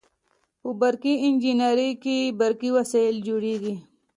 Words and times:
په 0.61 0.69
برقي 0.81 1.13
انجنیری 1.25 1.91
کې 2.03 2.15
برقي 2.39 2.69
وسایل 2.77 3.15
جوړیږي. 3.27 3.75